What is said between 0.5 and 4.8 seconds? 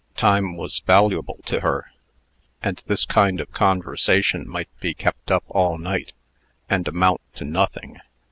was valuable to her, and this kind of conversation might